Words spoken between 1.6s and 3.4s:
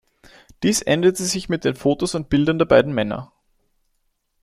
den Fotos und Bildern der beiden Männer.